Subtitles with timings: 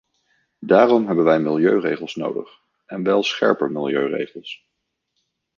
[0.59, 4.67] Daarom hebben wij milieuregels nodig, en wel scherpe milieuregels.